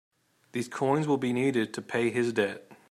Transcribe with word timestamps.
These 0.53 0.67
coins 0.67 1.07
will 1.07 1.19
be 1.19 1.31
needed 1.31 1.75
to 1.75 1.81
pay 1.83 2.09
his 2.09 2.33
debt. 2.33 2.71